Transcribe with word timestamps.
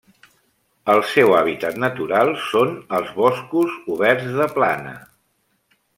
El 0.93 1.01
seu 1.09 1.33
hàbitat 1.41 1.77
natural 1.83 2.33
són 2.47 2.73
els 3.01 3.13
boscos 3.21 3.79
oberts 3.97 4.35
de 4.41 4.49
plana. 4.59 4.97